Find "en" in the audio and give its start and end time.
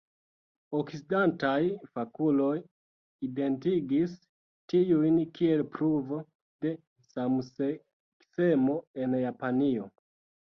9.05-9.15